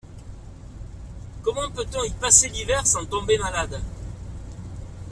Comment 1.43 1.69
peut-on 1.69 2.03
y 2.03 2.09
passer 2.09 2.49
l’hiver 2.49 2.87
sans 2.87 3.05
tomber 3.05 3.37
malade? 3.37 3.79